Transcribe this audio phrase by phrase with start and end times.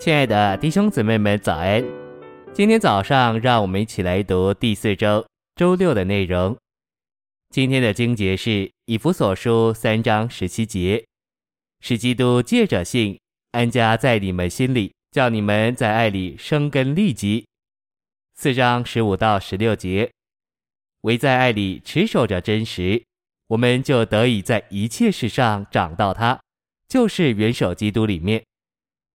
[0.00, 1.84] 亲爱的弟兄姊妹们，早安！
[2.54, 5.26] 今天早上，让我们一起来读第四周
[5.56, 6.56] 周六的内容。
[7.50, 11.04] 今天的经节是以弗所书三章十七节，
[11.80, 17.46] 使基督借着信安家在你们心里，叫你们在爱里生根立基。
[18.34, 20.10] 四章十五到十六节，
[21.02, 23.04] 唯在爱里持守着真实，
[23.48, 26.40] 我们就得以在一切事上长到他，
[26.88, 28.42] 就是元首基督里面，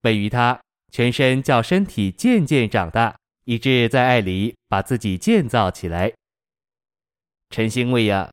[0.00, 0.60] 本于他。
[0.92, 6.12] 全身叫身体渐渐长大，以致在爱里把自己建造起来。
[7.48, 8.30] 晨星喂养，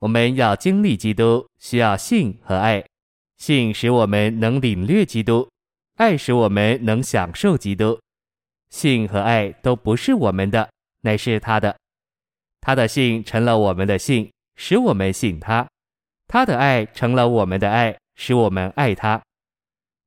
[0.00, 2.84] 我们要经历基督，需要信和爱。
[3.38, 5.48] 信使我们能领略基督，
[5.96, 7.98] 爱使我们能享受基督。
[8.68, 10.68] 信和爱都不是我们的，
[11.00, 11.74] 乃是他的。
[12.60, 15.66] 他的信成了我们的信，使我们信他；
[16.26, 19.22] 他的爱成了我们的爱，使我们爱他。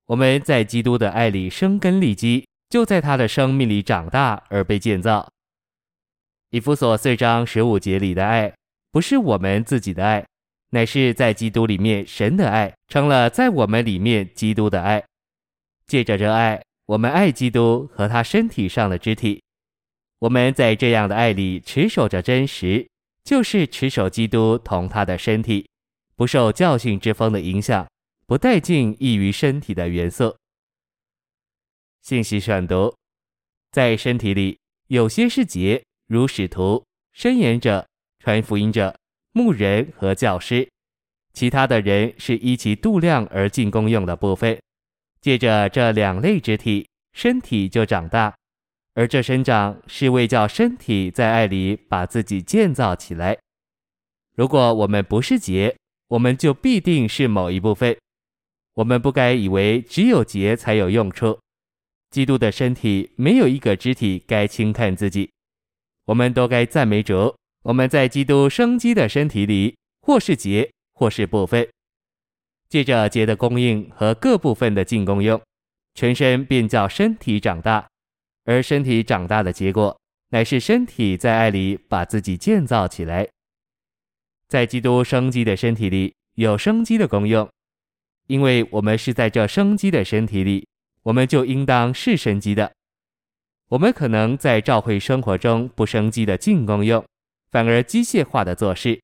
[0.08, 5.30] 我们在基督的爱里生根立基，就在他的生命里长大而被建造。
[6.52, 8.54] 以弗所四章十五节里的爱，
[8.90, 10.26] 不是我们自己的爱，
[10.70, 15.04] 乃是在基督里面神的爱，成了在我们里面基督的爱。
[15.86, 19.42] 借着这爱，我们爱基督和他身体上的肢体。
[20.20, 22.88] 我们在这样的爱里持守着真实，
[23.26, 25.68] 就是持守基督同他的身体，
[26.16, 27.86] 不受教训之风的影响。
[28.28, 30.36] 不带进异于身体的元素。
[32.02, 32.94] 信息选读，
[33.72, 37.88] 在身体里，有些是节，如使徒、申言者、
[38.20, 38.94] 传福音者、
[39.32, 40.68] 牧人和教师；
[41.32, 44.60] 其他的人是依其度量而进功用的部分。
[45.22, 48.36] 借着这两类肢体，身体就长大，
[48.94, 53.38] 而这生长是为叫身体在爱里把自己建造起来。
[54.36, 55.78] 如果我们不是节，
[56.10, 57.98] 我们就必定是某一部分。
[58.78, 61.40] 我们不该以为只有节才有用处。
[62.12, 65.32] 基督的身体没有一个肢体该轻看自己。
[66.06, 67.36] 我们都该赞美主。
[67.64, 71.68] 我们在基督生机的身体里，或是节，或是部分。
[72.70, 75.42] 借着节的供应和各部分的进功用，
[75.96, 77.88] 全身便叫身体长大。
[78.46, 83.28] 而身体长大的结果，乃是身体在爱里把自己建造起来。
[84.48, 87.50] 在基督生机的身体里，有生机的功用。
[88.28, 90.68] 因为我们是在这生机的身体里，
[91.04, 92.72] 我们就应当是生机的。
[93.70, 97.04] 我们可能在教会生活中不生机的进功用，
[97.52, 99.00] 反而机械化的做事。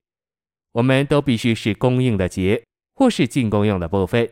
[0.73, 2.63] 我们都必须是供应的节，
[2.95, 4.29] 或是进功用的部分。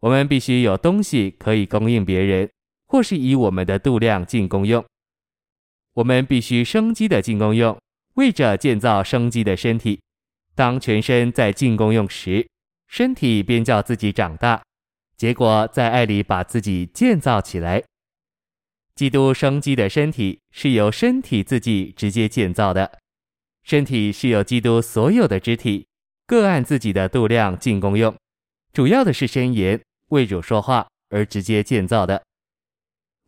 [0.00, 2.50] 我们必须有东西可以供应别人，
[2.88, 4.84] 或是以我们的度量进功用。
[5.94, 7.78] 我们必须生机的进功用，
[8.14, 10.00] 为着建造生机的身体。
[10.54, 12.46] 当全身在进功用时，
[12.92, 14.62] 身体便叫自己长大，
[15.16, 17.82] 结果在爱里把自己建造起来。
[18.94, 22.98] 基督生机的身体是由身体自己直接建造的，
[23.62, 25.86] 身体是由基督所有的肢体
[26.26, 28.14] 各按自己的度量进功用，
[28.74, 32.22] 主要的是申言为主说话而直接建造的。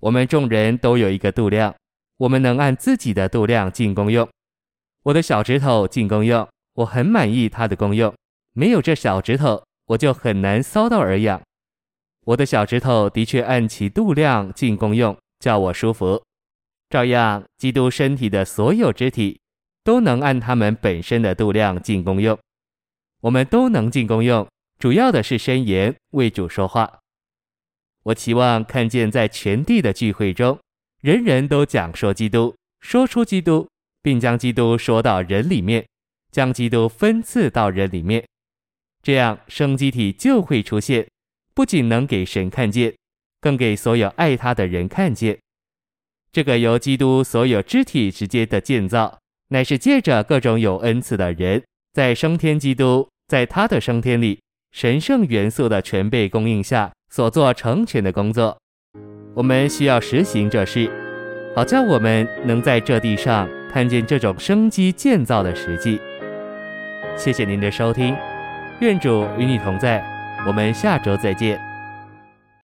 [0.03, 1.74] 我们众人都有一个度量，
[2.19, 4.28] 我们能按自己的度量进功用。
[5.04, 8.14] 我的小指头进功用，我很满意它的功用。
[8.54, 11.42] 没有这小指头，我就很难搔到耳痒。
[12.25, 16.22] 我的小指头的确按其度量进功用，叫我舒服。
[16.88, 19.41] 照样，基督身体的所有肢体
[19.82, 22.38] 都能按他们本身的度量进功用。
[23.22, 24.47] 我们都能进功用，
[24.78, 27.00] 主要的是申言为主说话。
[28.04, 30.59] 我期望看见在全地的聚会中，
[31.00, 33.69] 人人都讲说基督，说出基督，
[34.00, 35.84] 并将基督说到人里面，
[36.31, 38.25] 将基督分赐到人里面。
[39.04, 41.06] 这样生机体就会出现，
[41.54, 42.94] 不仅能给神看见，
[43.38, 45.38] 更给所有爱他的人看见。
[46.32, 54.41] 这个由基督所有肢体直接的建造，乃是借着各种有恩赐的人，在升天基督在他的升天里
[54.72, 58.59] 神圣元素的全备供应下所做成全的工作。
[59.34, 60.91] 我们需要实行这事，
[61.54, 66.01] 好叫我们能在这地上看见这种生机建造的实际。
[67.18, 68.16] 谢谢您的收听。
[68.80, 70.04] 愿主与你同在，
[70.47, 71.73] 我们下周再见。